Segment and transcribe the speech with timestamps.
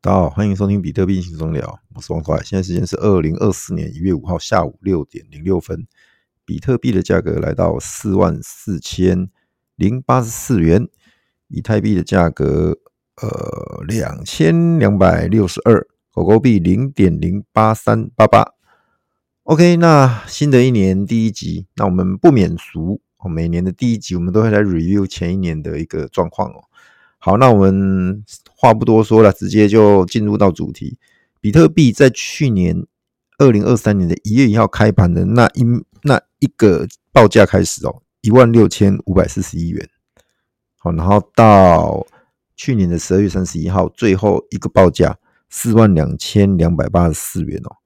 [0.00, 2.40] 大家好，欢迎收听比特币轻松聊，我是王快。
[2.44, 5.88] 现在时间是二零二四年一月五号下午六点零六分，
[6.44, 9.28] 比特币的价格来到四万四千
[9.74, 10.86] 零八十四元，
[11.48, 12.78] 以太币的价格
[13.16, 18.52] 呃两千两百六十二，狗狗币零点零八三八八。
[19.42, 26.67] OK，那新的一年第一集，那我们不免俗，每年的第一集我们都会来 review 前一年的一个状况哦。
[27.18, 28.24] 好，那我们
[28.56, 30.96] 话不多说了，直接就进入到主题。
[31.40, 32.86] 比特币在去年
[33.38, 35.64] 二零二三年的一月一号开盘的那一
[36.02, 39.88] 那一个报价开始哦，一万六千五百四十一元。
[40.78, 42.06] 好，然后到
[42.54, 45.18] 去年的十二月三十一号，最后一个报价
[45.50, 47.76] 四万两千两百八十四元哦。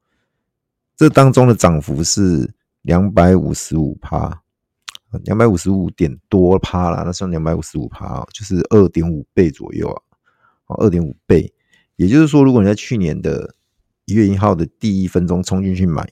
[0.94, 2.52] 这当中的涨幅是
[2.82, 4.41] 两百五十五趴。
[5.24, 9.88] 两百五十五点多趴啦，那算两百五十五趴，就是二点五倍左右
[10.64, 11.52] 啊，二点五倍。
[11.96, 13.54] 也就是说，如果你在去年的
[14.06, 16.10] 一月一号的第一分钟冲进去买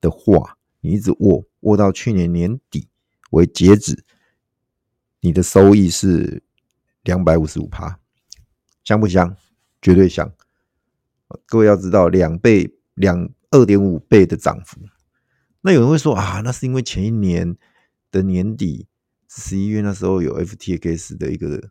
[0.00, 2.86] 的话，你一直握握到去年年底
[3.30, 4.04] 为截止，
[5.20, 6.42] 你的收益是
[7.04, 7.98] 两百五十五趴，
[8.84, 9.34] 香不香？
[9.80, 10.30] 绝对香。
[11.46, 14.78] 各位要知道，两倍两二点五倍的涨幅。
[15.62, 17.56] 那有人会说啊，那是因为前一年。
[18.12, 18.86] 的年底
[19.28, 21.70] 十一月那时候有 FTX 的一个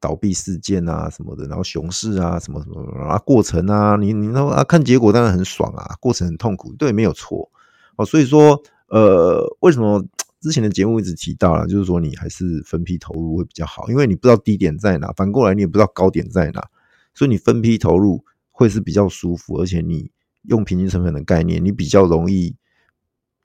[0.00, 7.48] 倒闭事件啊什么的，然后熊市啊什么什么啊过程啊，你你那啊看结果当然很爽啊，过程很痛苦，对，没有错
[7.94, 8.04] 哦。
[8.04, 10.04] 所以说呃，为什么
[10.40, 16.68] 之前的节目一直提到了，就是说你还是分批投入会比较好，因为你不知道低点在哪，反过来你也不知道高点在哪，
[17.14, 20.10] 所以你分批投入会是比较舒服，而且你
[20.42, 22.56] 用平均成本的概念，你比较容易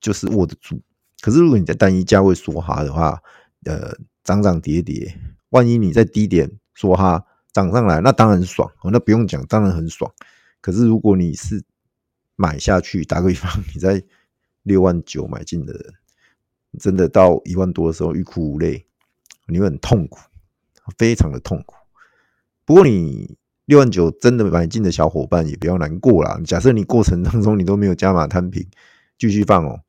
[0.02, 0.82] 就是握得住。
[1.22, 3.22] 可是，如果你在单一价位梭哈的话，
[3.66, 10.12] 呃，涨涨跌跌，万一你在低点梭哈涨上来，那当然爽，那不用讲，当然很爽。
[10.62, 11.64] 可是，如果你是
[12.36, 14.04] 买下去，打个比方， 你在
[14.64, 15.94] 六万九买进的人，
[16.80, 18.86] 真的到一万多的时候欲哭无泪，
[19.48, 20.20] 你会很痛苦，
[20.98, 21.76] 非常的痛苦。
[22.64, 26.40] 不过，你六万九真的买进的小伙伴也不要难过啦。
[26.46, 28.68] 假设你过程当中你都没有加码摊平，
[29.18, 29.82] 继续放哦。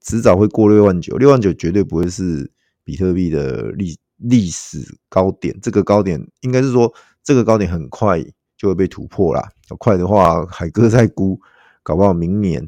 [0.00, 2.50] 迟早会过六万九，六万九绝对不会是
[2.84, 4.78] 比特币的历历史
[5.08, 5.58] 高点。
[5.60, 6.92] 这个高点应该是说，
[7.22, 8.24] 这个高点很快
[8.56, 9.50] 就会被突破啦。
[9.78, 11.38] 快的话，海哥在估，
[11.82, 12.66] 搞不好明年，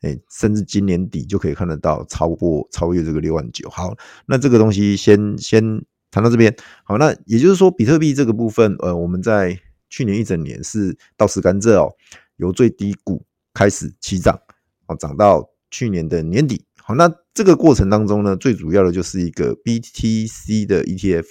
[0.00, 3.68] 哎，甚至今年底就可以看得到超过超越这个六万九。
[3.70, 3.94] 好，
[4.26, 5.62] 那这个东西先先
[6.10, 6.54] 谈到这边。
[6.82, 9.58] 好，那也就是说，比特币这个部分，呃，我们在
[9.88, 11.94] 去年一整年是倒吃甘蔗哦，
[12.36, 14.40] 由最低谷开始起涨，
[14.88, 15.48] 哦，涨到。
[15.74, 21.24] 去年的年底，好，那这个过程当中呢，最主要的就是一个 BTC 的 ETF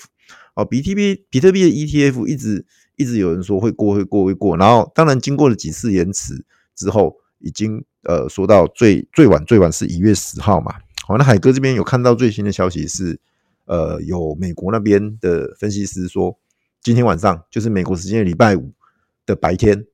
[0.53, 2.65] 哦，BTB 比特币的 ETF 一直
[2.97, 6.43] 一直有人说会过会过会过，然后当然经过了几次延迟
[6.75, 10.75] 之后，已经呃说到最最晚最晚是一月十号嘛，
[11.07, 13.17] 好，那海哥这边有看到最新的消息是，
[13.63, 16.37] 呃，有美国那边的分析师说，
[16.81, 18.73] 今天晚上就是美国时间礼拜五
[19.25, 19.85] 的白天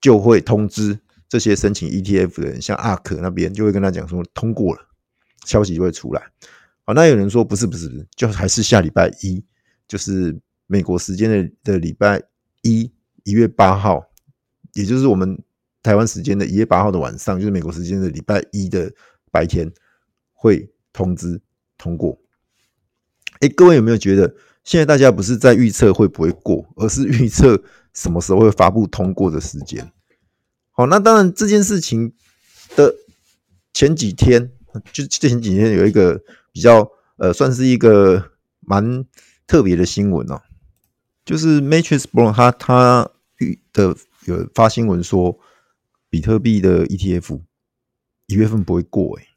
[0.00, 1.00] 就会通知。
[1.28, 4.80] 这些申请 ETF 的人，像阿克那边就会跟他讲说通过了，
[5.44, 6.22] 消息就会出来。
[6.84, 9.44] 好，那有人说不是不是不是，就还是下礼拜一，
[9.88, 12.22] 就是美国时间的的礼拜
[12.62, 12.92] 一，
[13.24, 14.04] 一月八号，
[14.74, 15.36] 也就是我们
[15.82, 18.92] 台湾时间的一月八号的晚上，就是美国时间的礼拜一的
[19.32, 19.68] 白天
[20.32, 21.40] 会通知
[21.76, 22.16] 通过。
[23.40, 24.32] 哎，各位有没有觉得
[24.62, 27.60] 现在大家不是在预测会不会过，而是预测
[27.92, 29.92] 什么时候会发布通过的时间？
[30.78, 32.12] 好，那当然这件事情
[32.76, 32.94] 的
[33.72, 34.52] 前几天，
[34.92, 36.22] 就前几天有一个
[36.52, 39.06] 比较呃，算是一个蛮
[39.46, 40.42] 特别的新闻哦，
[41.24, 43.10] 就是 Matrix Brown 他他
[43.72, 45.38] 的有发新闻说，
[46.10, 47.40] 比特币的 ETF
[48.26, 49.28] 一月份不会过诶，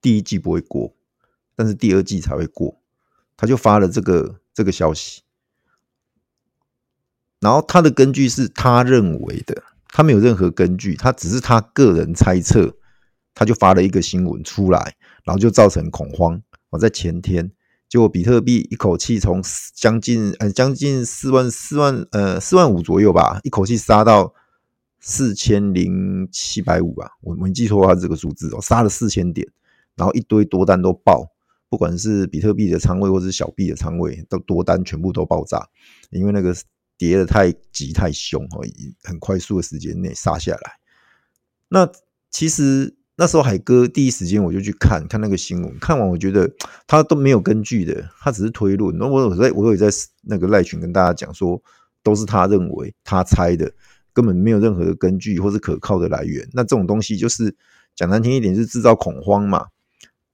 [0.00, 0.96] 第一季不会过，
[1.54, 2.80] 但是第二季才会过，
[3.36, 5.20] 他就发了这个这个消息，
[7.40, 9.64] 然后他的根据是他认为的。
[9.92, 12.76] 他没有任何根据，他只是他个人猜测，
[13.34, 14.94] 他就发了一个新闻出来，
[15.24, 16.40] 然后就造成恐慌。
[16.70, 17.50] 我在前天，
[17.88, 19.42] 结果比特币一口气从
[19.74, 24.32] 将近呃将近四万四万呃四万五左右吧，一口气杀到
[25.00, 29.46] 四千零七百五吧，我没记错他这个数字哦，杀了四千点，
[29.96, 31.26] 然后一堆多单都爆，
[31.68, 35.66] 不管是比特币的仓位或是小币的仓位，都多单全部都爆炸，
[36.10, 36.54] 因为那个。
[37.00, 38.60] 跌得太急太凶哦，
[39.02, 40.72] 很快速的时间内杀下来。
[41.68, 41.90] 那
[42.30, 46.52] 其实那时候海哥第一时间我就去看看那个新闻，看完我觉得
[46.86, 48.94] 他都没有根据的，他只是推论。
[48.98, 49.88] 那我有在，我有在
[50.24, 51.62] 那个赖群跟大家讲说，
[52.02, 53.72] 都是他认为他猜的，
[54.12, 56.46] 根本没有任何的根据或是可靠的来源。
[56.52, 57.56] 那这种东西就是
[57.94, 59.68] 讲难听一点，就是制造恐慌嘛。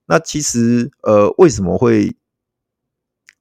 [0.05, 2.13] 那其实呃，为什么会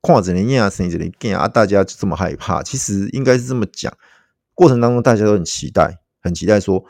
[0.07, 2.63] 跨着年啊，甚至年变啊，大家就这么害怕？
[2.63, 3.93] 其实应该是这么讲，
[4.55, 6.85] 过程当中大家都很期待，很期待说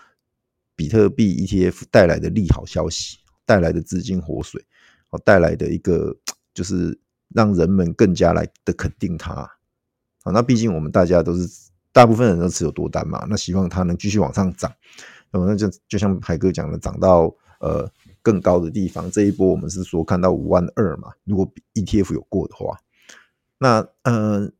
[0.74, 3.16] 比特币 ETF 带来的利好消息，
[3.46, 4.62] 带来的资金活水，
[5.08, 6.14] 哦，带来的一个
[6.52, 6.98] 就是
[7.30, 9.32] 让人们更加来的肯定它。
[9.32, 11.48] 啊，那毕竟我们大家都是
[11.92, 14.70] 大部分人都持有多单嘛，那希望它能继续往上涨。
[15.30, 17.90] 那么那就就像海哥讲的，涨到呃。
[18.22, 21.12] 更高的地方，这一波我们是说看到五万二嘛？
[21.22, 22.76] 如果 ETF 有过的话，
[23.58, 24.50] 那呃，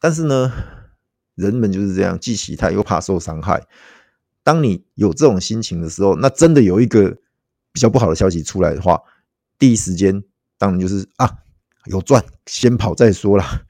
[0.00, 0.52] 但是呢，
[1.34, 3.66] 人们就是这样，既期待又怕受伤害。
[4.42, 7.10] 当你有这种心情的时候，那真的有一个
[7.72, 9.00] 比较不好的消息出来的话，
[9.58, 10.22] 第一时间
[10.58, 11.30] 当然就是啊，
[11.86, 13.62] 有赚先跑再说啦。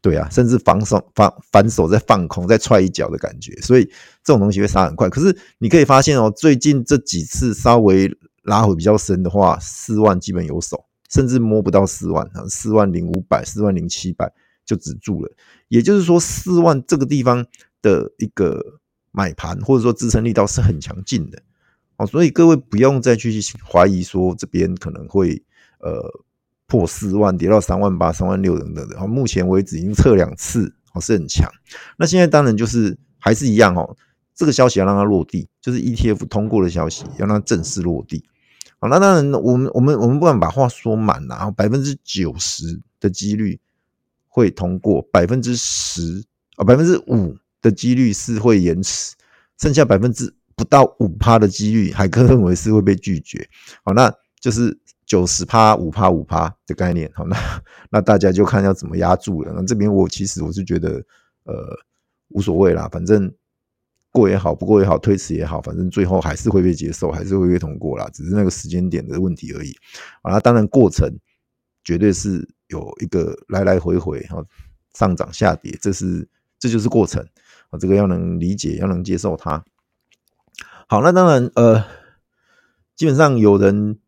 [0.00, 3.84] 对啊，甚至防守防反手再放空再踹一脚的感觉，所以
[4.22, 5.08] 这种东西会杀很快。
[5.08, 8.16] 可是你可以发现哦，最近这几次稍微。
[8.44, 14.32] 拉回比较深的话，四万基本有手，甚至摸不到四万啊，四万零五百、四万零七百
[14.64, 15.32] 就止住了。
[15.68, 17.46] 也就是说，四万这个地方
[17.82, 21.42] 的一个买盘或者说支撑力道是很强劲的
[21.96, 25.42] 哦，所以各位不用再去怀疑说这边可能会
[25.80, 26.00] 呃
[26.66, 29.00] 破四万，跌到三万八、三万六等等的。
[29.00, 31.50] 哦，目前为止已经测两次哦，是很强。
[31.96, 33.96] 那现在当然就是还是一样哦，
[34.34, 38.24] 这个消息要让它落地，就是 ETF 通过的消息要让它正式落地。
[38.80, 41.36] 好，那当然，我们我们我们不敢把话说满啦。
[41.36, 43.58] 然后百分之九十的几率
[44.28, 46.24] 会通过，百分之十
[46.56, 49.16] 啊，百分之五的几率是会延迟，
[49.58, 53.48] 剩下百分之不到五趴的几率，海哥认为是会被拒绝。
[53.82, 57.10] 好，那就是九十趴、五趴、五趴的概念。
[57.14, 57.36] 好，那
[57.90, 59.52] 那大家就看要怎么压住了。
[59.56, 61.04] 那这边我其实我是觉得，
[61.42, 61.54] 呃，
[62.28, 63.32] 无所谓啦，反正。
[64.18, 69.72] 过也好，不过也好，推迟也好，反正最后还是会被接受，还是会被通过啦，只是那个时间点的问题而已。
[70.22, 71.08] 啊，那当然过程
[71.84, 74.44] 绝对是有一个来来回回哈，
[74.94, 76.28] 上涨下跌，这是
[76.58, 77.24] 这就是过程
[77.70, 79.64] 啊，这个要能理解，要能接受它。
[80.88, 81.84] 好，那当然呃，
[82.96, 83.98] 基本上有人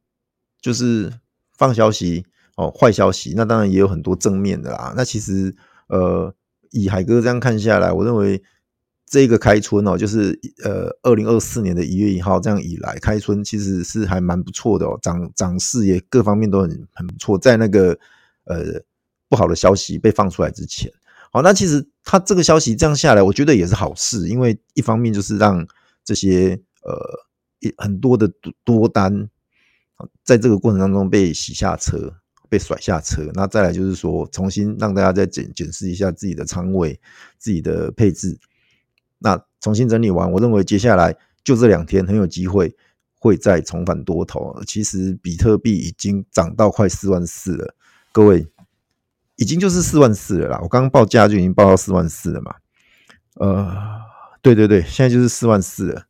[0.60, 1.12] 就是
[1.56, 4.92] 放消息哦，坏消息，那当然也有很多正面的啦。
[4.96, 5.54] 那其实
[5.86, 6.34] 呃，
[6.70, 8.42] 以海哥这样看下来，我认为。
[9.10, 17.36] 这个开春哦，就是呃，二零二四年的一月一号这样以来，开春其实是还蛮不错的哦，涨涨势也各方面都很很不错。
[17.36, 17.98] 在那个
[18.44, 18.80] 呃
[19.28, 20.88] 不好的消息被放出来之前，
[21.32, 25.66] 好，那其实它这个消息这样下来，我觉得也是好事，因为一方面就是让
[26.04, 28.30] 这些呃很多的
[28.62, 29.28] 多单
[30.22, 32.14] 在这个过程当中被洗下车，
[32.48, 33.28] 被甩下车。
[33.34, 37.00] 那再来就是说，重新让大家再检检视一下自己的仓位、
[37.38, 38.38] 自己的配置。
[39.20, 42.74] 那重新整理完，我认为接下来就这两天很有机会
[43.18, 44.60] 会再重返多头。
[44.66, 47.74] 其实比特币已经涨到快四万四了，
[48.12, 48.48] 各位
[49.36, 50.58] 已经就是四万四了啦。
[50.62, 52.54] 我刚刚报价就已经报到四万四了嘛。
[53.34, 54.00] 呃，
[54.42, 56.06] 对对对，现在就是四万四了。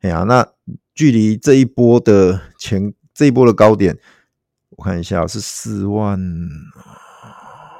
[0.00, 0.46] 哎呀，那
[0.94, 3.98] 距离这一波的前这一波的高点，
[4.70, 6.18] 我看一下是四万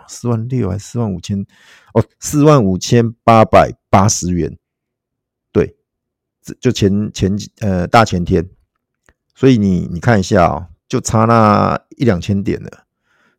[0.08, 1.46] 四万六还是四万五千？
[1.94, 4.58] 哦，四万五千八百八十元，
[5.52, 5.76] 对，
[6.60, 8.48] 就前前呃大前天，
[9.34, 12.84] 所以你你看一下哦，就差那一两千点了，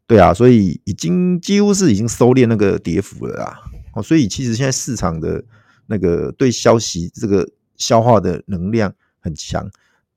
[0.08, 3.60] 对啊，所以已经几乎是已经收敛那个跌幅了啊。
[3.94, 5.44] 哦，所以其实现在市场的
[5.88, 9.70] 那个对消息这个消化的能量很强，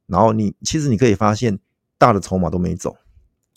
[0.07, 1.59] 然后你其实你可以发现
[1.99, 2.97] 大的筹码都没走，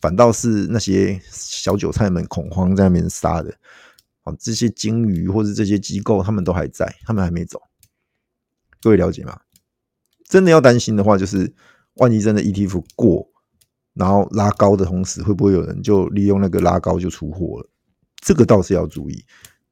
[0.01, 3.53] 反倒是那些小韭菜们恐慌在那边杀的。
[4.33, 7.61] 这些鲸鱼或者这些机构，他们都还在，他们还没走。
[8.81, 9.39] 各位了解吗？
[10.27, 11.53] 真的要担心的话，就是
[11.95, 13.29] 万一真的 ETF 过，
[13.93, 17.69] 然后拉高的同时，会不会有人就利用那个拉高就出货了？
[18.21, 19.23] 这个倒是要注意。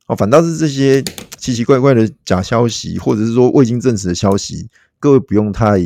[0.05, 1.01] 哦，反倒是这些
[1.38, 4.69] 奇奇怪怪的假消息，或者是说未经证实的消息，
[5.00, 5.79] 各位不用太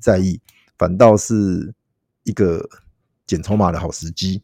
[0.00, 0.40] 在意，
[0.78, 1.74] 反倒是
[2.22, 2.66] 一个
[3.26, 4.42] 捡筹码的好时机。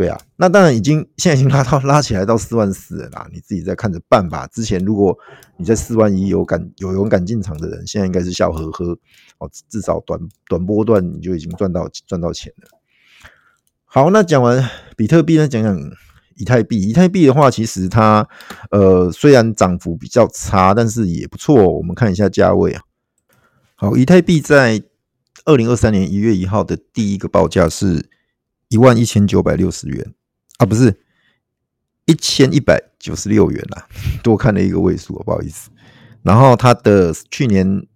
[0.00, 4.46] 对啊，那当然已经现在已经拉到拉起来到四万四了啦，你自己再看着办吧。
[4.46, 5.14] 之前如果
[5.58, 8.98] 你在四万一有敢有勇敢进场的人，现在应该是笑呵呵
[9.36, 12.68] 哦，至少短短波段你就已经赚到赚到钱了。
[13.84, 14.66] 好，那讲完
[14.96, 15.78] 比特币呢，讲讲
[16.36, 16.80] 以太币。
[16.80, 18.26] 以太币的话，其实它
[18.70, 21.76] 呃虽然涨幅比较差，但是也不错。
[21.76, 22.82] 我们看一下价位啊。
[23.74, 24.82] 好，以太币在
[25.44, 28.08] 二零二三年一月一号的第一个报价是。
[28.70, 30.14] 一万一千九百六十元
[30.56, 30.98] 啊，不是
[32.06, 33.86] 一千一百九十六元啦，
[34.22, 35.70] 多看了一个位数，不好意思。
[36.22, 37.86] 然后它的去年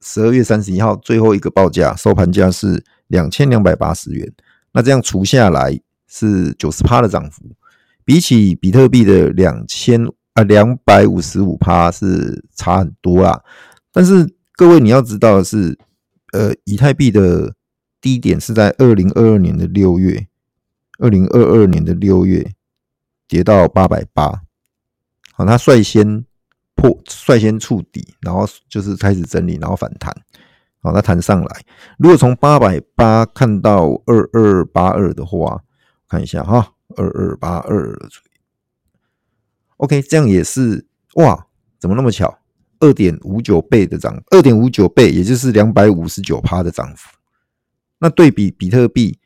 [0.00, 4.32] 十二月三十一号最后一个报价收盘价是两千两百八十元，
[4.72, 7.44] 那这样除下来是九十趴的涨幅，
[8.04, 13.42] 比起比特币的两千啊两百五十五趴是差很多啦。
[13.92, 15.78] 但是各位你要知道的是，
[16.32, 17.54] 呃，以太币的
[18.06, 20.28] 低点是在二零二二年的六月，
[21.00, 22.52] 二零二二年的六月
[23.26, 24.42] 跌到八百八，
[25.32, 26.24] 好，它率先。
[26.78, 30.14] 破率先触底，然后就是开始整理，然后反弹，
[30.82, 31.62] 好，它弹上来。
[31.96, 35.64] 如果从八百八看到二二八二的话，
[36.06, 37.98] 看一下哈，二二八二
[39.78, 41.46] ，OK，这样也是哇，
[41.78, 42.38] 怎么那么巧？
[42.80, 47.15] 二点五九倍的涨，二点五九倍，也就是两百五十九趴的涨幅。
[47.98, 49.18] 那对比比特币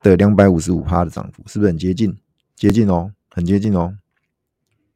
[0.00, 2.16] 的两百五十五趴的涨幅，是不是很接近？
[2.56, 3.96] 接近哦，很接近哦。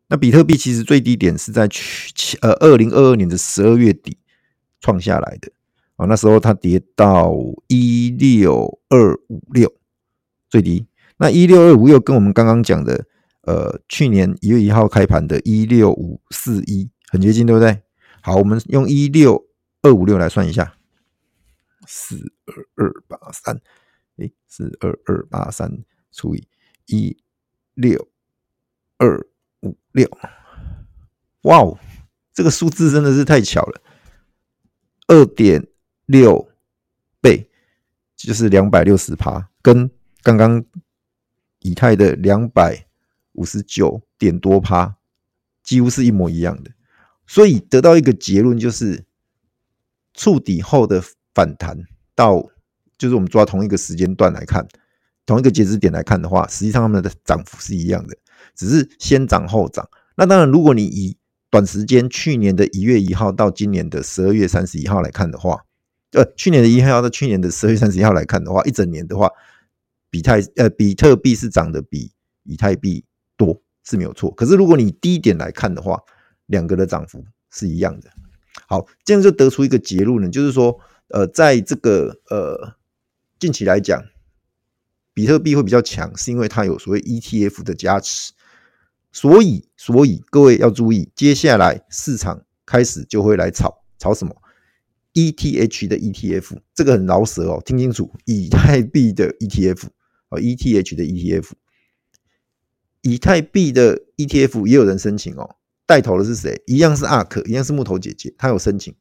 [0.09, 4.19] 那比特币其实最低点是在去呃二零二二年的十二月底
[4.81, 5.53] 创下来的
[5.97, 7.33] 啊，那时候它跌到
[7.69, 9.73] 一六二五六
[10.49, 10.87] 最低。
[11.19, 13.05] 那一六二五六跟我们刚刚讲的
[13.43, 17.83] 呃去年一月一号开盘的一六五四一很接近，对不对？
[18.23, 19.47] 好，我们用一六
[19.83, 20.75] 二五六来算一下，
[21.91, 23.61] 四二二八三，
[24.17, 26.47] 诶，四二二八三除以
[26.87, 27.17] 一
[27.75, 28.09] 六
[28.97, 29.27] 二。
[29.63, 30.09] 五六，
[31.43, 31.79] 哇哦，
[32.33, 33.83] 这个数字真的是太巧了，
[35.07, 35.69] 二点
[36.07, 36.51] 六
[37.21, 37.51] 倍
[38.17, 39.91] 就是两百六十趴，跟
[40.23, 40.65] 刚刚
[41.59, 42.87] 以太的两百
[43.33, 44.97] 五十九点多趴
[45.63, 46.73] 几乎是一模一样的，
[47.27, 49.05] 所以得到一个结论就是
[50.15, 51.05] 触底后的
[51.41, 51.75] 反弹
[52.15, 52.47] 到，
[52.99, 54.69] 就是我们抓同一个时间段来看，
[55.25, 58.15] 同一个截止点来看的话，实际上它们的涨幅是一样的。
[58.55, 61.17] 只是先涨后涨，那当然，如果你以
[61.49, 65.65] 短时间去年的一月一号到今年的十二月三十一号来看的话，
[66.13, 69.31] 呃，去年的一号到去年的十二月三十一号来看的话，一整年的话，
[70.11, 73.03] 比太呃比特币是涨得比以太币
[73.39, 74.31] 多是没有错。
[74.33, 75.99] 可是如果你低点来看的话，
[76.45, 78.11] 两个的涨幅是一样的。
[78.67, 80.79] 好，这样就得出一个结论呢，就是说，
[81.11, 82.77] 呃，在这个呃
[83.39, 84.03] 近期来讲，
[85.13, 88.33] 比特币会比较强，是因为它有所谓 ETF 的加持。
[89.13, 94.37] 所以，所以各位要注意，接下来市场开始就会来炒炒什么
[95.15, 99.87] ？ETH 的 ETF，这个很饶舌哦，听清楚，以太币的 ETF
[100.29, 101.51] 啊，ETH 的 ETF，
[103.03, 106.63] 以太币的 ETF 也有人申请哦，带头的是谁？
[106.67, 108.95] 一样是 ARK，一样是木头姐姐，她有申请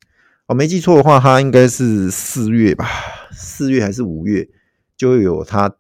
[0.49, 2.89] 哦，没记错的话，她应该是四月吧，
[3.31, 4.49] 四月还是五月
[4.97, 5.75] 就会有她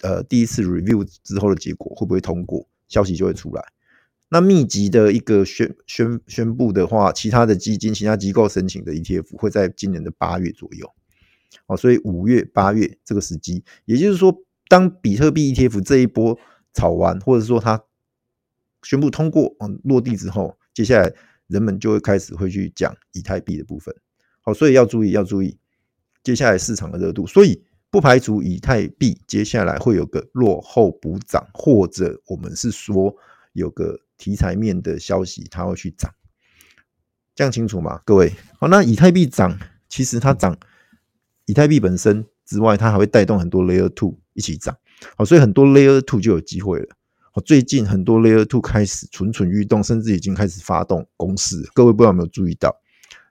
[0.00, 2.66] 呃第一次 review 之后的结果会不会通过？
[2.88, 3.62] 消息就会出来。
[4.30, 10.90] 那密集的一个宣宣宣布的话，其他的基金、其他机构申请的 ETF 会在今年的八月左右。
[11.66, 14.34] 哦，所以五月、八月这个时机，也就是说，
[14.68, 16.38] 当比特币 ETF 这一波
[16.72, 17.84] 炒完，或者说它
[18.82, 21.12] 宣布通过、嗯、落地之后，接下来
[21.48, 23.92] 人们就会开始会去讲以太币的部分。
[24.40, 25.58] 好，所以要注意，要注意
[26.22, 27.26] 接下来市场的热度。
[27.26, 27.64] 所以。
[27.90, 33.16] 不排除以太币接下来会有个落后补涨，或者我们是说
[33.54, 36.12] 有个题材面的消息，它会去涨，
[37.34, 38.02] 这样清楚吗？
[38.04, 40.54] 各位，好，那以太币涨，其实它涨，
[41.46, 44.76] 以太币本身之外，它还会带动很多 Layer Two 一起涨，
[45.16, 46.94] 好，所以很多 Layer Two 就有机会了。
[47.44, 51.68] 最近很多 Layer Two 开始蠢蠢欲动，甚至已经开始发动攻势。
[51.74, 52.80] 各位不知道有没有注意到，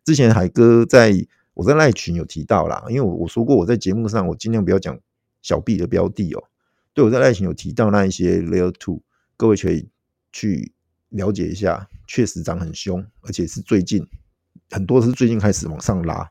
[0.06, 1.28] 之前海哥在。
[1.58, 4.96] 我在赖群有提到啦，因为我我说过我在节目上我尽量不要讲
[5.42, 6.44] 小币的标的哦。
[6.94, 9.02] 对，我在赖群有提到那一些 Layer Two，
[9.36, 9.90] 各位可以
[10.32, 10.72] 去
[11.10, 14.06] 了解一下，确实涨很凶，而且是最近
[14.70, 16.30] 很多是最近开始往上拉。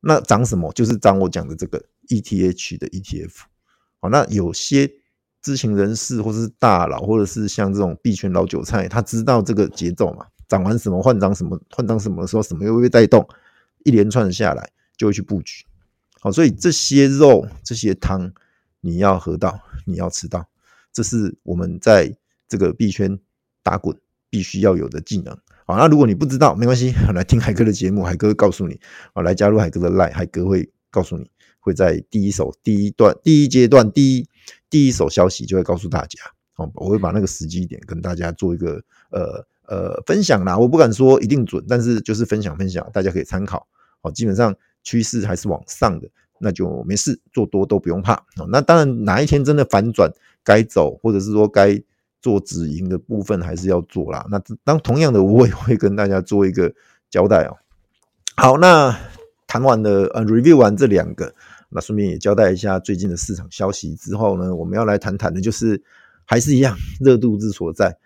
[0.00, 0.72] 那涨什么？
[0.72, 3.42] 就是涨我讲的这个 ETH 的 ETF。
[4.00, 4.90] 好，那有些
[5.44, 10.26] 知情人士或是大佬，或者是像这种币圈老韭菜，他知道这个节奏嘛？
[10.48, 13.26] 涨完什么换涨什么，换涨什么的时候，什么又会被带动？
[13.84, 15.64] 一连串下来，就会去布局，
[16.20, 18.32] 好，所以这些肉、这些汤，
[18.80, 20.48] 你要喝到，你要吃到，
[20.90, 22.10] 这是我们在
[22.48, 23.18] 这个币圈
[23.62, 23.94] 打滚
[24.30, 25.36] 必须要有的技能。
[25.66, 28.80] 好，那如果你不知道，没关系，来听海哥的节目，海哥告诉你，
[29.12, 31.30] 好，来加入海哥的 Line，海哥会告诉你，
[31.64, 34.28] 会在第一手、第一段、第一阶段、第一
[34.68, 36.20] 第一手消息就会告诉大家。
[36.52, 43.66] 好，我会把那个时机点跟大家做一个呃呃分享啦，我不敢说一定准，但是就是分享分享，大家可以参考。
[44.02, 46.06] 好，基本上趋势还是往上的，
[46.38, 48.22] 那就没事，做多都不用怕。
[48.50, 50.12] 那当然，哪一天真的反转
[50.44, 51.82] 该走，或者是说该
[52.20, 54.26] 做止盈的部分还是要做啦。
[54.30, 56.72] 那当同样的，我也会跟大家做一个
[57.10, 57.56] 交代哦。
[58.36, 58.96] 好，那
[59.46, 61.34] 谈完了呃，review 完这两个，
[61.74, 65.82] 那顺便也交代一下最近的市场消息之后呢，我们要来谈谈的就是
[66.24, 67.98] 还是一样热度之所在，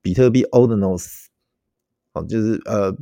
[0.00, 1.06] 比特币 Ordinals，
[2.12, 2.96] 好，就是呃，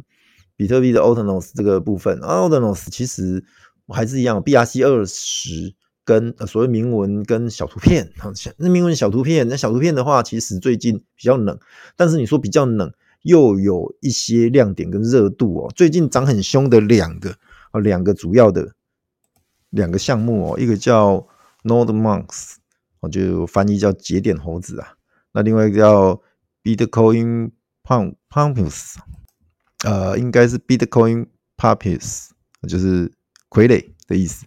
[0.56, 3.44] 比特币的 Ordinals 这个部分，Ordinals 其实
[3.88, 5.74] 还是一样，BRC 二十。
[6.06, 8.12] 跟呃所谓铭文跟小图片，
[8.58, 11.58] 那铭文小图片，那小图片的话，其实最近比较冷，
[11.96, 15.72] 但是你说比较冷，又有一些亮点跟热度哦。
[15.74, 17.34] 最近涨很凶的两个
[17.70, 18.74] 啊，两个主要的
[19.74, 21.26] 两个项目哦，一个叫
[21.64, 22.54] Node Monks，
[23.00, 24.94] 哦，就翻译叫节点猴子啊。
[25.32, 26.22] 那另外一个叫
[26.62, 27.50] Bitcoin
[27.82, 28.94] Puppets，
[29.84, 31.26] 呃，应该是 Bitcoin
[31.56, 32.28] Puppies，
[32.68, 33.10] 就是
[33.50, 34.46] 傀儡的意思。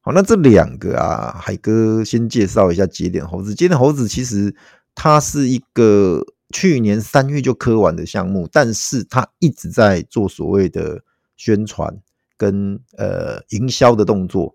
[0.00, 3.54] 好，那这两个啊，海哥先介绍一下节点猴子。
[3.54, 4.54] 节点猴子其实
[4.94, 11.02] 它是一个去年三月就磕完的项目，但是它一直在做所谓的
[11.36, 12.02] 宣传
[12.44, 14.54] 跟呃营销的动作。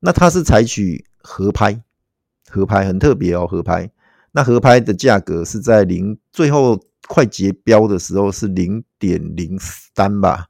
[0.00, 1.80] 那它是采取合拍，
[2.48, 3.90] 合拍很特别哦，合拍。
[4.32, 10.46] 那合拍的价格是在零，最后快结标的时候是零点零三吧，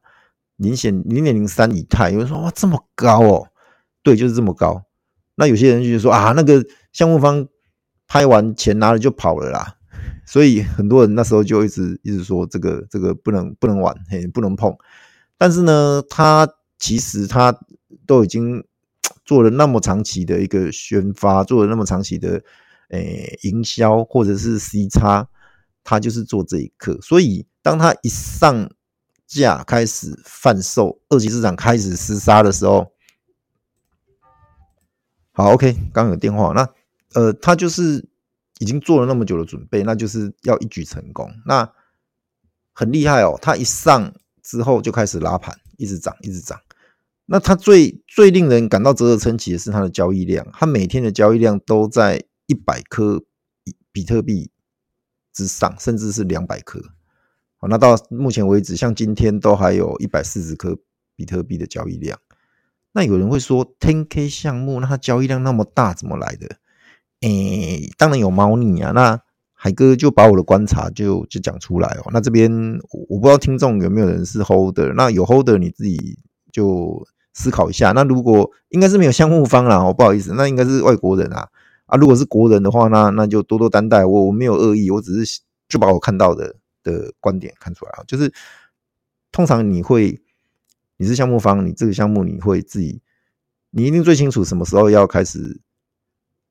[0.56, 2.10] 明显零点零三以太。
[2.10, 3.48] 有人说哇，这么高哦。
[4.02, 4.82] 对，就是这么高。
[5.34, 7.46] 那有些人就说啊，那个项目方
[8.06, 9.76] 拍完钱拿了就跑了啦。
[10.26, 14.74] 所以很多人那时候就一直一直说这个这个不能不能玩，嘿，不能碰。
[15.36, 16.48] 但是呢，他
[16.80, 17.56] 其实他
[18.06, 18.64] 都已经
[19.24, 22.42] 做了那么长期的一个宣发，做了那么长期的
[22.88, 25.28] 诶营销或者是 C 叉，
[25.84, 26.98] 他就是做这一课。
[27.00, 28.68] 所以当他一上
[29.28, 32.90] 架开始贩售，二级市场开始厮杀的时候。
[35.32, 36.52] 好，OK，刚有电话。
[36.52, 36.68] 那
[37.14, 38.08] 呃，他就是
[38.58, 41.32] 已经做了那么久的准备，那就是要一举成功。
[41.46, 41.72] 那
[42.72, 46.58] 很厉害哦，他一上之后就开始拉盘，一直涨，一直涨。
[47.32, 53.22] 那他最最令人感到啧啧称奇的是他的交易量，他每天的交易量都在一百颗
[53.92, 54.50] 比特币
[55.32, 56.82] 之上，甚至是两百颗。
[57.58, 60.76] 好，那到目前为止，像今天都还有一百四十颗
[61.14, 62.18] 比特币的交易量。
[62.90, 66.56] 那有人会说，10K 项目，那它交易量那么大，怎么来的？
[67.20, 68.90] 诶，当然有猫腻啊。
[68.90, 69.20] 那
[69.52, 72.10] 海哥就把我的观察就就讲出来哦。
[72.12, 72.50] 那这边
[73.08, 76.18] 我不知道听众有没有人是 holder，那有 holder 你自己
[76.50, 77.92] 就思考一下。
[77.92, 81.48] 那如果应该是没有项目方啦，哦，不好意思，那应该是外国人啊。
[81.86, 84.04] 啊，如果是国人的话，那那就多多担待。
[84.04, 88.04] 我我没有恶意，我只是就把我看到的的观点看出来啊。
[88.06, 88.32] 就是
[89.30, 90.22] 通常你会。
[91.02, 93.00] 你是项目方，你这个项目你会自己，
[93.70, 95.58] 你一定最清楚什么时候要开始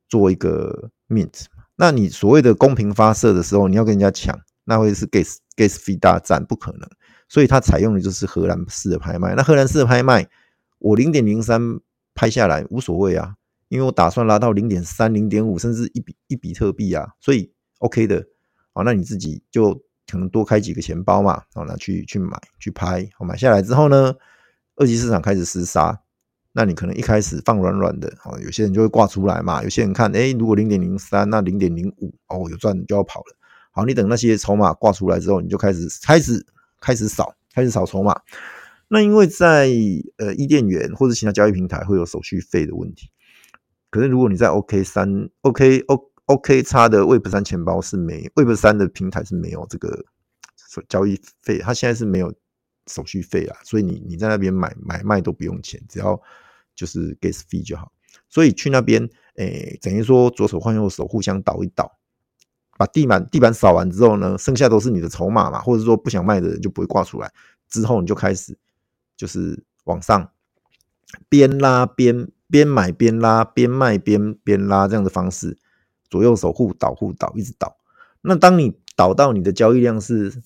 [0.08, 1.46] 做一个 mint。
[1.76, 6.90] 那你所谓的公平发射的时候，你要跟人家抢，那会是 gas gas fee 大战，不可能。
[7.28, 9.36] 所以它采用的就是荷兰式的拍卖。
[9.36, 10.28] 那荷兰式的拍卖，
[10.80, 11.62] 我零点零三
[12.16, 13.36] 拍下来无所谓啊，
[13.68, 18.26] 因为我打算拉到零点三、零点五，甚至一比一比特币啊，所以 OK 的。
[18.74, 19.74] 好，那你自己就
[20.10, 24.14] 可能多开几个钱包嘛，好，那去去买去拍，好，买下来之后呢？
[24.76, 26.00] 二级市场开始厮杀，
[26.54, 29.62] 那你可能一开始放软软的，好，有些人就会挂出来嘛。
[29.62, 33.36] 有些人看，诶，如果零点零三，那零点零五，哦，有赚就要跑了。
[33.72, 36.46] 好，你等那些筹码挂出来之后，你就开始开始
[36.80, 38.18] 开始扫，开始扫筹码。
[38.90, 39.70] 那因为在
[40.18, 43.10] 呃伊甸园或者其他交易平台会有手续费的问题，
[43.90, 50.04] 可是如果你在 OK 三 OK O OK 叉的 Web 三钱包是没 Web 三的平台是没有这个
[50.90, 52.34] 交易费，它现在是没有。
[52.88, 56.20] 手续费啊，所以你你在那边买买卖都不用钱，只要
[56.74, 57.92] 就是 gas fee 就好。
[58.28, 62.00] 所以去那边，诶、等于说左手换右手，互相倒一倒，
[62.80, 67.32] 把地板地板扫完之后呢，剩下都是你的筹码嘛，或者说不想卖的人就不会挂出来。
[67.70, 68.58] 之后你就开始
[69.20, 70.32] 就是往上
[71.28, 75.58] 边拉边边买边拉边卖边边拉这样的方式，
[76.10, 77.76] 左右手互倒互倒一直倒。
[78.22, 80.42] 那当你倒到你的交易量是。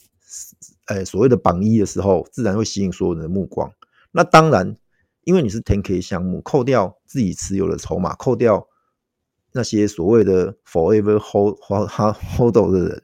[0.85, 3.71] 哎，所谓的榜一的时候，自然会吸引所有人的目光。
[4.11, 4.75] 那当然，
[5.23, 8.67] 因为你是 10K 项目，扣掉自己持有的筹码，扣掉
[9.53, 11.57] 那些所谓的 Forever Hold
[12.37, 13.03] Hold 的人，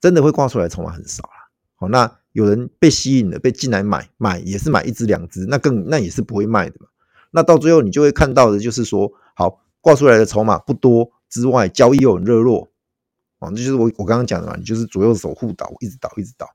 [0.00, 1.48] 真的会挂出来筹码很少啦。
[1.76, 6.86] 好，那有人被吸引了，被进来买，买也是买一只两只，那更那也是不会卖的嘛。
[7.32, 12.70] 那到最后你就会看到的就是说，好挂出来的筹码不多之外，交易又很热络。
[13.38, 16.46] 啊，这就是我我刚刚讲的嘛，你就是左右手互倒，一直倒，一直倒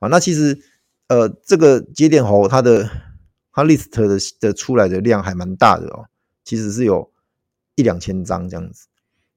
[0.00, 0.08] 啊。
[0.08, 0.58] 那其实，
[1.06, 2.90] 呃，这个节点猴它的
[3.52, 6.06] 它 list 的的出来的量还蛮大的哦，
[6.42, 7.12] 其实是有
[7.76, 8.88] 一两千张这样子。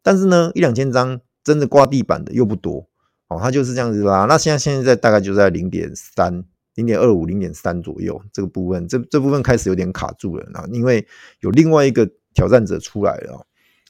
[0.02, 2.88] 但是呢，一两千张真的挂地板的又不多，
[3.28, 4.26] 哦，它就是这样子啦。
[4.30, 6.44] 那现在现在大概就在零点三、
[6.76, 10.48] 零点二五、零点三左右这个部分，这这部分开始有点卡住了。
[10.54, 11.08] 然后因为
[11.40, 13.46] 有另外一个挑战者出来了，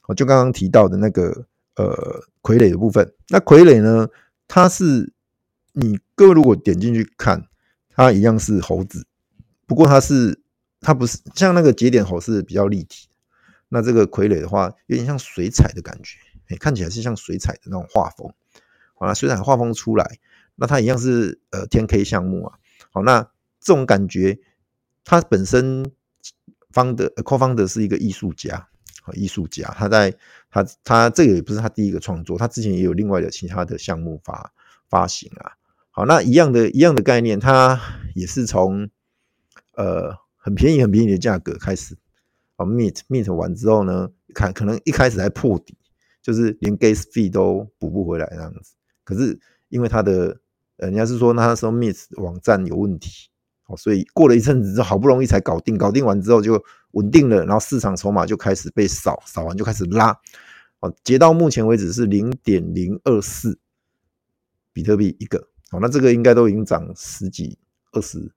[0.06, 1.46] 哦，就刚刚提到的那个
[1.76, 1.94] 呃
[2.42, 3.12] 傀儡的部分。
[3.28, 4.08] 那傀儡呢，
[4.48, 5.12] 它是
[5.72, 7.46] 你各位如果点进去看，
[7.90, 9.06] 它一样是猴子，
[9.66, 10.40] 不过它是
[10.80, 13.08] 它不是像那个节点猴是比较立体。
[13.68, 16.16] 那这个傀儡的话，有点像水彩的感觉，
[16.56, 18.32] 看起来是像水彩的那种画风。
[18.96, 20.18] 好，那水彩画风出来，
[20.56, 22.58] 那它一样是呃天 K 项目啊。
[22.90, 23.22] 好，那
[23.60, 24.38] 这种感觉，
[25.04, 25.90] 它本身
[26.70, 28.68] 方的 co-founder 是一个艺术家，
[29.02, 30.14] 好，艺术家，他在
[30.50, 34.52] 他他这个也不是他第一个创作，他之前也有另外的其他的项目发
[34.88, 35.52] 发行啊。
[35.90, 37.80] 好，那一样的一样的概念，它
[38.14, 38.90] 也是从
[39.74, 41.96] 呃很便宜很便宜的价格开始。
[42.56, 45.76] 啊，meet meet 完之后呢，看可能一开始还破底，
[46.22, 48.72] 就是连 gas fee 都补不回来那样子。
[49.06, 49.40] 可是
[49.70, 50.36] 因为他的，
[50.76, 53.30] 人家是说那时候 Miss 网站有问题，
[53.68, 60.14] 哦，所以过了一阵子之后，好不容易才搞定，搞定完之后就稳定了，然后市场筹码就开始被扫，扫完就开始拉，
[60.80, 63.58] 哦，截到目前为止是零点零二四
[64.74, 65.38] 比特币一个，
[65.70, 67.56] 哦，那这个应该都已经涨十几
[67.92, 68.32] 二十。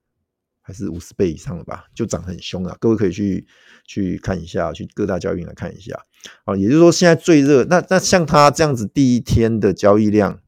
[0.61, 2.77] 还是五十倍以上了吧，就涨很凶了。
[2.79, 3.47] 各位可以去
[3.87, 5.99] 去看一下，去各大交易来看一下。
[6.45, 10.39] 好，也就是说现在最热，那那像他这样子第一天的交易量，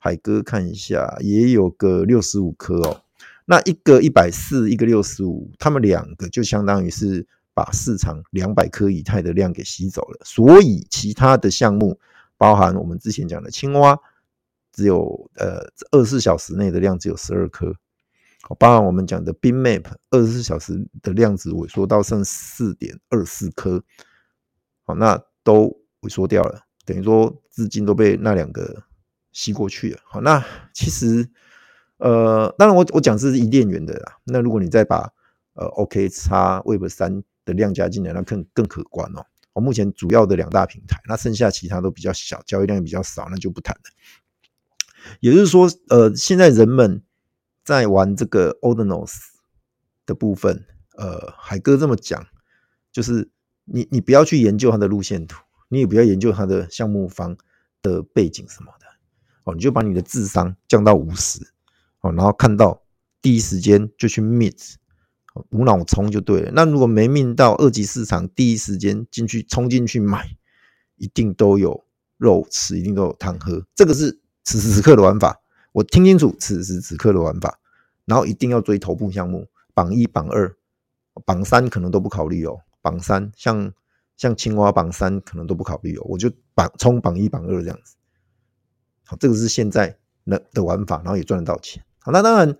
[0.00, 3.02] 海哥看一下也有个六十五颗哦。
[3.44, 10.20] 那一个一百四，一个六十五，他们两个就相当于是把市场两百颗以太的量给吸走了。
[10.24, 12.00] 所以其他的项目，
[12.36, 13.98] 包含我们之前讲的青蛙，
[14.72, 15.60] 只有呃
[15.90, 17.74] 二十四小时内的量只有十二颗。
[18.58, 23.84] 包含我们讲的 Bitmap 二十四小时的量子萎缩到剩四点二四颗，
[24.84, 28.82] 好，那都萎缩掉了，等于说资金都被那两个
[29.32, 30.00] 吸过去了。
[30.04, 31.28] 好，那其实
[31.98, 34.18] 呃，当然我我讲是伊甸园的啦。
[34.24, 35.12] 那如果你再把
[35.54, 39.24] 呃 OKX Web 三的量加进来，那更更可观哦。
[39.52, 43.82] 我目前主要的两大平台，那剩下其他都比较小，交易量也比较少，那就不谈了。
[45.20, 47.02] 也就是说，呃，现在人们。
[47.62, 49.12] 在玩这个 Ordinals
[50.06, 50.64] 的部分，
[50.96, 52.26] 呃，海哥这么讲，
[52.90, 53.30] 就是
[53.64, 55.36] 你你不要去研究它的路线图，
[55.68, 57.36] 你也不要研究它的项目方
[57.82, 58.72] 的背景什么，
[59.44, 61.40] 哦，你就把你的智商降到五十，
[62.00, 62.82] 哦，然后看到
[63.22, 64.74] 第一时间就去 mint，
[65.50, 66.50] 无脑冲就对了。
[66.54, 70.36] 那如果没命到二级市场，第一时间进去冲进去买，
[70.96, 71.84] 一定都有
[72.18, 73.66] 肉吃，一定都有汤喝。
[73.74, 75.40] 这个是此时此刻的玩法，
[75.72, 77.58] 我听清楚此时此刻的玩法。
[78.06, 80.56] 然后一定要追头部项目，榜一、榜二、
[81.24, 82.58] 榜三可能都不考虑哦。
[82.82, 83.72] 榜三像
[84.16, 86.02] 像青蛙，榜三可能都不考虑哦。
[86.06, 87.94] 我就榜冲榜一、榜二这样子。
[89.18, 89.96] 这个是现在
[90.26, 91.82] 的的玩法，然后也赚得到钱。
[92.00, 92.56] 好，那当然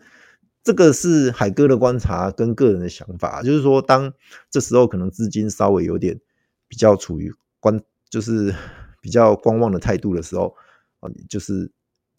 [0.63, 4.13] 这个是海哥的观察跟个人的想法，就是说当
[4.51, 6.21] 这时候可能资金稍微有点
[6.69, 8.55] 比较处于观，就是
[9.01, 10.55] 比较观望的态度的时候
[11.01, 11.71] 啊，就是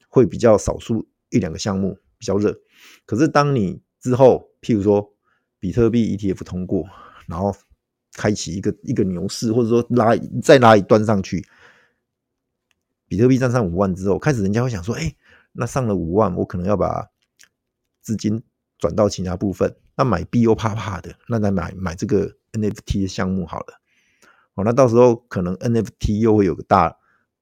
[0.08, 2.56] 会比较少数一两个项目比较热。
[3.06, 5.14] 可是，当你之后，譬如说
[5.60, 6.88] 比特币 ETF 通过，
[7.28, 7.56] 然后
[8.14, 11.46] 开启一个一个牛市，或者说拉再拉一段上去，
[13.12, 15.14] 比特币站上五万之后，开始人家会想说：“哎，
[15.52, 17.10] 那上了五万，我可能要把
[18.00, 18.42] 资金
[18.78, 19.76] 转到其他部分。
[19.98, 23.82] 那买币又怕怕的，那再买买这个 NFT 的项目好了。
[24.54, 26.98] 哦，那到时候可能 NFT 又会有个大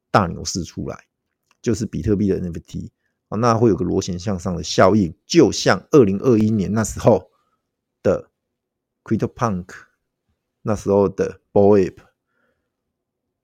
[0.10, 1.06] 大牛市出来，
[1.62, 2.90] 就是比特币的 NFT。”
[3.28, 7.30] 哦那会有个螺旋向上的效应，就像二零二一年那时候
[8.02, 8.32] 的
[9.04, 9.68] CryptoPunk，
[10.64, 11.98] 那时候的 Bored Ape，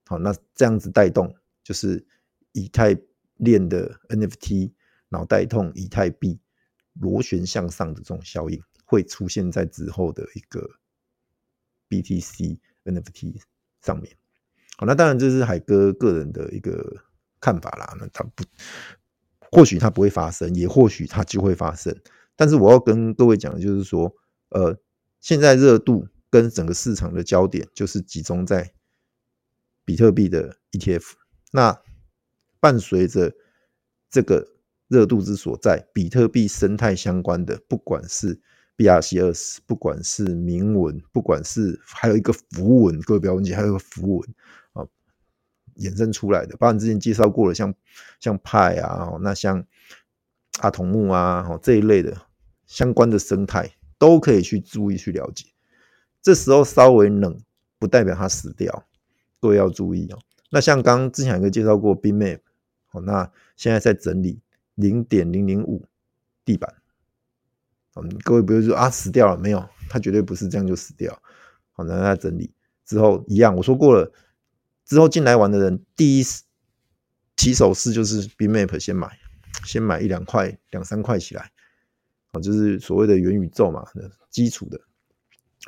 [0.07, 2.03] 好，那这样子带动就是
[2.56, 2.98] 以太
[3.36, 4.72] 链的 NFT，
[5.10, 6.39] 脑袋痛以太币
[6.94, 10.68] 螺旋向上的这种效应，会出现在之后的一个
[11.89, 13.41] BTC NFT
[13.82, 14.15] 上面。
[14.78, 17.04] 好，那当然这是海哥个人的一个
[17.39, 18.44] 看法啦，那他不。
[19.52, 21.96] 或许它不会发生，也或许它就会发生。
[22.36, 24.13] 但是我要跟各位讲的就是说，
[24.50, 24.78] 呃，
[25.22, 28.74] 现在热度跟整个市场的焦点就是集中在
[29.86, 31.04] 比特币的 ETF。
[31.52, 31.80] 那
[32.65, 33.32] 伴随着
[34.10, 34.43] 这个
[34.88, 38.41] 热度之所在，比特币生态相关的，不管是
[38.75, 44.30] BRC20，不管是铭文，不管是还有一个符文，各位不要忘记，还有一个符文
[44.73, 44.82] 啊。
[45.75, 47.71] 衍生出来的，包括之前介绍过的，像
[48.19, 49.63] 像派啊，那像
[50.62, 52.19] 阿童木啊，这一类的
[52.65, 55.45] 相关的生态，都可以去注意去了解。
[56.19, 57.39] 这时候稍微冷，
[57.78, 58.88] 不代表它死掉，
[59.39, 60.17] 各位要注意哦。
[60.49, 62.39] 那像刚之前有个介绍过 Bitmap
[62.95, 64.39] 哦，那现在在整理
[64.75, 65.86] 零点零零五
[66.43, 66.73] 地板。
[67.95, 69.69] 嗯，各位不要说啊死掉了没有？
[69.89, 71.21] 他绝对不是这样就死掉。
[71.71, 72.51] 好，那在整理
[72.86, 74.12] 之后一样，我说过了，
[74.86, 76.23] 之后进来玩的人，第一
[77.36, 79.17] 起手式就是 BMap 先买，
[79.65, 81.51] 先买一两块、两三块起来，
[82.34, 83.86] 哦，就是所谓的元宇宙嘛，
[84.29, 84.79] 基础的，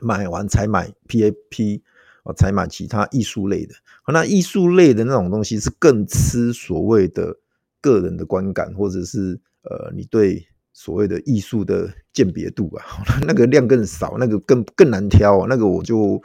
[0.01, 1.81] 买完才买 PAP，
[2.27, 3.73] 哦，才买其他艺术类的。
[4.11, 7.37] 那艺术类的那种东西是更吃所谓的
[7.81, 10.47] 个人的观感，或者是呃，你对。
[10.79, 12.85] 所谓的艺术的鉴别度啊，
[13.25, 15.47] 那个量更少，那个更更难挑。
[15.47, 16.21] 那个我就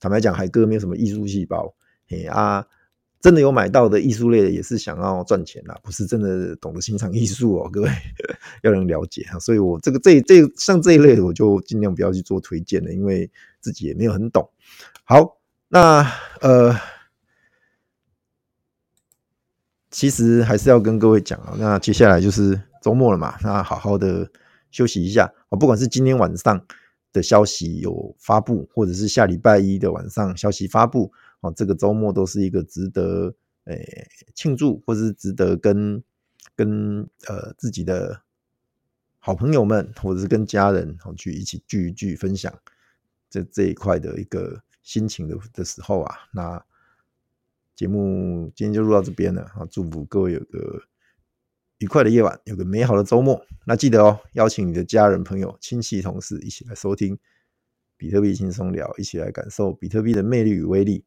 [0.00, 1.74] 坦白讲，海哥没有什么艺术细胞。
[2.08, 2.64] 嘿啊，
[3.20, 7.68] 真的有买到的艺术类的，也是想要赚钱啦，不是真的懂得欣赏艺术哦。
[7.70, 7.90] 各位
[8.62, 14.48] 要能了解啊，所以我这个这这像这一类，我就尽量不要去做推荐了，因为自己也没有很懂。
[15.04, 15.36] 好，
[15.70, 16.06] 那
[16.40, 16.76] 呃，
[19.90, 22.60] 其实还是要跟各位讲啊，那接下来就是。
[22.82, 24.26] 周末了嘛，那好好的
[24.70, 25.30] 休息一下。
[25.50, 26.64] 不管是今天晚上
[27.12, 36.02] 的消息有发布，或者是下礼拜一的晚上消息发布，哦，这个周末都是一个值得诶庆祝，或者是值得跟
[36.56, 38.22] 跟呃自己的
[39.18, 42.50] 好朋友们，或者是跟家人哦去一起聚一聚，分享
[43.28, 46.16] 这这一块的一个心情的的时候啊。
[46.32, 46.64] 那
[47.76, 50.82] 节目今天就录到这边了啊，祝福各位有个。
[51.78, 53.42] 愉快的夜晚，有个美好的周末。
[53.64, 57.18] 那记得哦，邀请你的家人、朋友、亲戚、同事一起来收听
[57.96, 61.06] 比特币轻松聊，一起来感受比特币的魅力与威力。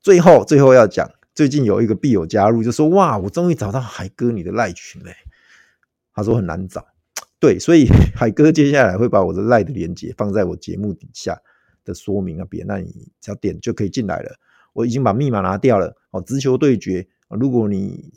[0.00, 5.14] 最后，最后要讲，最近有一个币友加入，就说：“哇，我终于找到海哥你的赖群嘞。”
[6.14, 6.86] 他说很难找，
[7.38, 11.38] 对，所以 海哥接下来会把我的赖的连接放在我节目底下
[11.88, 14.38] 的说明那边，那你只要点就可以进来了。
[14.74, 17.08] 我已经把密码拿掉了，哦，直球对决。
[17.30, 18.12] 如果你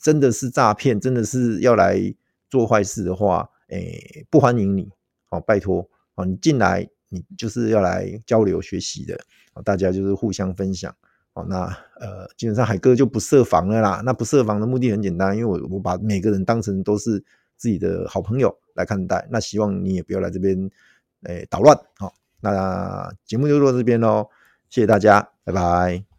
[0.00, 2.14] 真的是诈骗，真的是要来
[2.48, 4.88] 做坏事的话，诶，不欢迎你，
[5.28, 9.18] 好，拜托，好，你进来，你就是要来交流学习的，
[9.64, 10.94] 大家就是互相分享，
[11.32, 11.66] 好，那
[11.98, 17.22] 呃，基本上海哥就不设防了啦，那不设防的目的很简单，因为我我把每个人当成都是
[17.56, 20.70] 自己的好朋友来看待，那希望你也不要来这边，
[21.24, 24.28] 诶，捣乱，好，那节目就录到这边喽，
[24.68, 26.15] 谢谢大家，拜拜。